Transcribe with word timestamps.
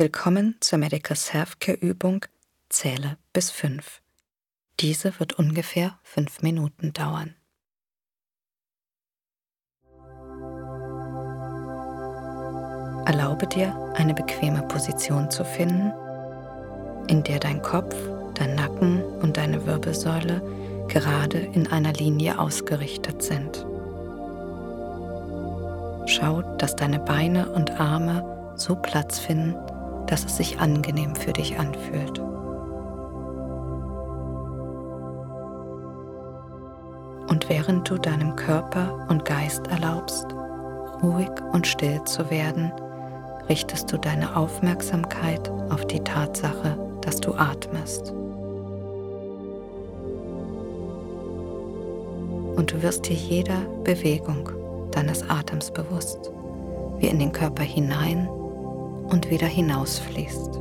Willkommen 0.00 0.54
zur 0.60 0.78
Medical 0.78 1.16
Self-Care 1.16 1.76
Übung 1.76 2.24
Zähle 2.68 3.18
bis 3.32 3.50
5. 3.50 4.00
Diese 4.78 5.18
wird 5.18 5.40
ungefähr 5.40 5.98
5 6.04 6.42
Minuten 6.42 6.92
dauern. 6.92 7.34
Erlaube 13.06 13.48
dir, 13.48 13.74
eine 13.96 14.14
bequeme 14.14 14.62
Position 14.68 15.32
zu 15.32 15.44
finden, 15.44 15.92
in 17.08 17.24
der 17.24 17.40
dein 17.40 17.60
Kopf, 17.60 17.96
dein 18.34 18.54
Nacken 18.54 19.02
und 19.02 19.36
deine 19.36 19.66
Wirbelsäule 19.66 20.86
gerade 20.86 21.38
in 21.38 21.66
einer 21.66 21.92
Linie 21.92 22.38
ausgerichtet 22.38 23.20
sind. 23.24 23.66
Schau, 26.06 26.42
dass 26.58 26.76
deine 26.76 27.00
Beine 27.00 27.50
und 27.50 27.80
Arme 27.80 28.54
so 28.54 28.76
Platz 28.76 29.18
finden, 29.18 29.56
dass 30.08 30.24
es 30.24 30.36
sich 30.36 30.58
angenehm 30.58 31.14
für 31.14 31.32
dich 31.32 31.58
anfühlt. 31.58 32.18
Und 37.28 37.48
während 37.48 37.88
du 37.88 37.98
deinem 37.98 38.34
Körper 38.36 39.06
und 39.08 39.24
Geist 39.24 39.66
erlaubst, 39.68 40.26
ruhig 41.02 41.30
und 41.52 41.66
still 41.66 42.02
zu 42.04 42.30
werden, 42.30 42.72
richtest 43.48 43.92
du 43.92 43.98
deine 43.98 44.34
Aufmerksamkeit 44.34 45.50
auf 45.70 45.86
die 45.86 46.00
Tatsache, 46.00 46.76
dass 47.02 47.20
du 47.20 47.34
atmest. 47.34 48.12
Und 52.56 52.72
du 52.72 52.82
wirst 52.82 53.08
dir 53.08 53.14
jeder 53.14 53.60
Bewegung 53.84 54.50
deines 54.90 55.28
Atems 55.28 55.70
bewusst, 55.70 56.32
wie 56.98 57.06
in 57.06 57.18
den 57.18 57.30
Körper 57.30 57.62
hinein 57.62 58.28
und 59.08 59.30
wieder 59.30 59.46
hinausfließt. 59.46 60.60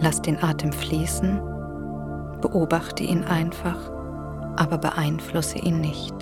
Lass 0.00 0.20
den 0.20 0.42
Atem 0.42 0.72
fließen, 0.72 1.40
beobachte 2.40 3.02
ihn 3.04 3.24
einfach, 3.24 3.90
aber 4.56 4.78
beeinflusse 4.78 5.58
ihn 5.58 5.80
nicht. 5.80 6.14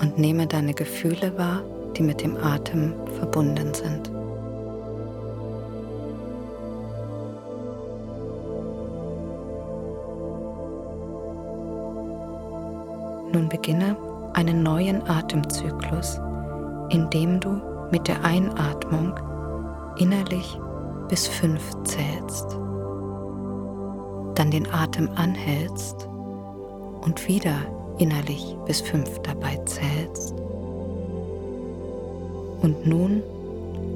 Und 0.00 0.18
nehme 0.18 0.46
deine 0.46 0.72
Gefühle 0.72 1.36
wahr, 1.36 1.62
die 1.96 2.02
mit 2.02 2.22
dem 2.22 2.36
Atem 2.36 2.94
verbunden 3.18 3.74
sind. 3.74 4.10
Nun 13.32 13.48
beginne 13.48 13.96
einen 14.36 14.62
neuen 14.62 15.02
Atemzyklus, 15.08 16.20
indem 16.90 17.40
du 17.40 17.60
mit 17.90 18.06
der 18.06 18.22
Einatmung 18.22 19.14
innerlich 19.96 20.58
bis 21.08 21.26
fünf 21.26 21.62
zählst, 21.84 22.52
dann 24.34 24.50
den 24.50 24.70
Atem 24.70 25.08
anhältst 25.14 26.06
und 27.00 27.26
wieder 27.26 27.56
innerlich 27.96 28.54
bis 28.66 28.82
fünf 28.82 29.18
dabei 29.20 29.56
zählst 29.64 30.34
und 32.60 32.86
nun 32.86 33.22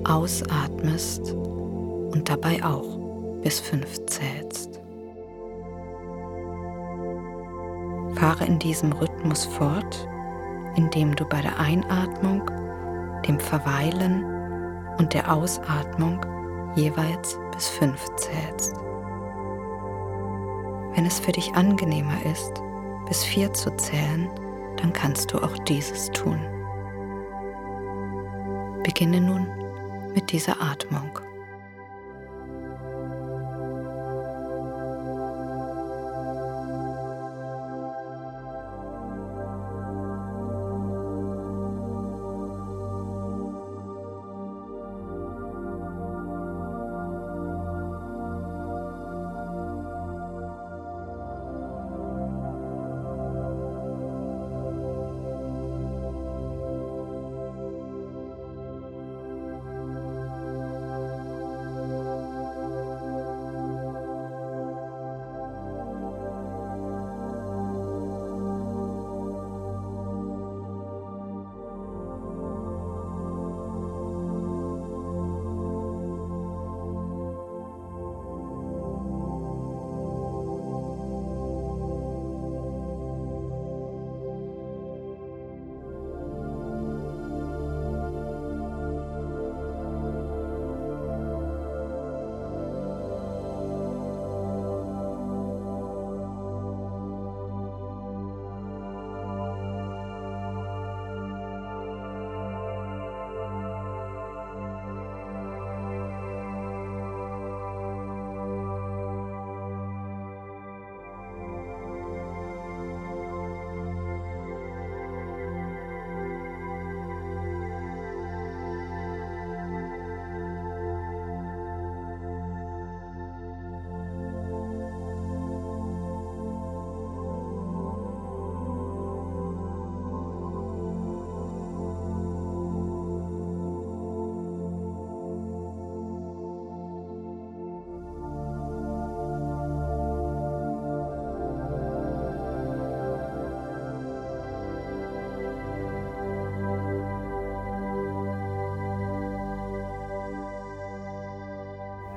ausatmest 0.04 1.32
und 1.32 2.30
dabei 2.30 2.64
auch 2.64 2.98
bis 3.42 3.60
fünf 3.60 4.06
zählst. 4.06 4.80
Fahre 8.14 8.46
in 8.46 8.58
diesem 8.58 8.92
Rhythmus 8.92 9.44
fort, 9.44 10.08
indem 10.76 11.14
du 11.14 11.24
bei 11.24 11.40
der 11.40 11.58
Einatmung, 11.58 12.50
dem 13.26 13.38
Verweilen 13.38 14.24
und 14.98 15.14
der 15.14 15.32
Ausatmung 15.32 16.24
jeweils 16.74 17.38
bis 17.52 17.68
fünf 17.68 18.04
zählst. 18.16 18.74
Wenn 20.94 21.06
es 21.06 21.20
für 21.20 21.32
dich 21.32 21.54
angenehmer 21.54 22.24
ist, 22.26 22.62
bis 23.06 23.24
vier 23.24 23.52
zu 23.52 23.74
zählen, 23.76 24.28
dann 24.76 24.92
kannst 24.92 25.32
du 25.32 25.38
auch 25.38 25.56
dieses 25.64 26.10
tun. 26.10 26.40
Beginne 28.82 29.20
nun 29.20 29.46
mit 30.14 30.32
dieser 30.32 30.60
Atmung. 30.60 31.10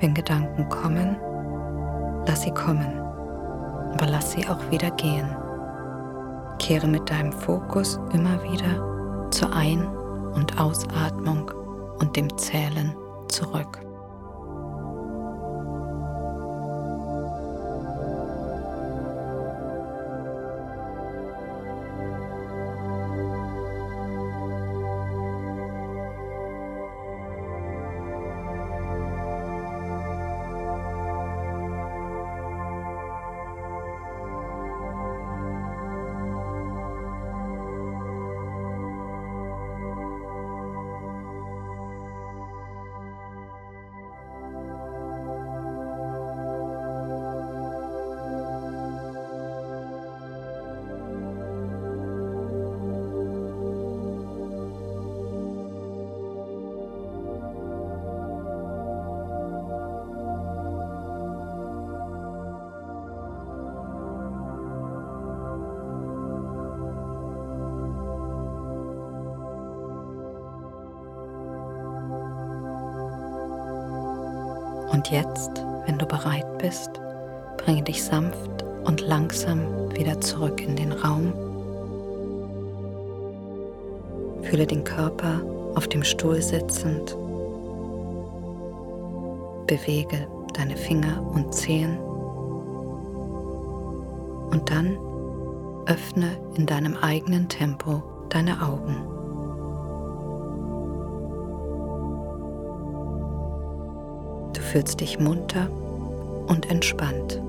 Wenn 0.03 0.13
Gedanken 0.13 0.67
kommen, 0.67 1.15
lass 2.27 2.41
sie 2.41 2.51
kommen, 2.51 2.99
aber 3.93 4.05
lass 4.05 4.33
sie 4.33 4.45
auch 4.49 4.59
wieder 4.69 4.91
gehen. 4.91 5.33
Kehre 6.59 6.87
mit 6.87 7.09
deinem 7.09 7.31
Fokus 7.31 7.97
immer 8.11 8.43
wieder 8.43 9.29
zur 9.31 9.55
Ein- 9.55 9.87
und 10.35 10.59
Ausatmung 10.59 11.49
und 11.99 12.17
dem 12.17 12.37
Zählen 12.37 12.93
zurück. 13.29 13.79
Und 75.03 75.11
jetzt, 75.11 75.61
wenn 75.85 75.97
du 75.97 76.05
bereit 76.05 76.59
bist, 76.59 76.89
bringe 77.57 77.83
dich 77.83 78.01
sanft 78.01 78.63
und 78.85 79.01
langsam 79.01 79.59
wieder 79.93 80.21
zurück 80.21 80.61
in 80.61 80.77
den 80.77 80.93
Raum. 80.93 81.33
Fühle 84.43 84.65
den 84.65 84.85
Körper 84.85 85.41
auf 85.75 85.89
dem 85.89 86.05
Stuhl 86.05 86.41
sitzend. 86.41 87.17
Bewege 89.67 90.25
deine 90.53 90.77
Finger 90.77 91.21
und 91.35 91.53
Zehen. 91.53 91.97
Und 94.51 94.71
dann 94.71 94.97
öffne 95.85 96.37
in 96.55 96.65
deinem 96.65 96.95
eigenen 96.95 97.49
Tempo 97.49 98.01
deine 98.29 98.65
Augen. 98.65 99.12
Du 104.53 104.61
fühlst 104.61 105.01
dich 105.01 105.19
munter 105.19 105.69
und 106.47 106.69
entspannt. 106.69 107.41